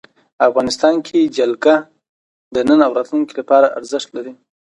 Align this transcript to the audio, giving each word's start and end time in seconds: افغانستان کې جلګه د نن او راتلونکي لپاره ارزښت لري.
افغانستان 0.47 0.95
کې 1.07 1.31
جلګه 1.37 1.75
د 2.53 2.55
نن 2.67 2.79
او 2.85 2.91
راتلونکي 2.97 3.33
لپاره 3.39 3.73
ارزښت 3.79 4.09
لري. 4.17 4.33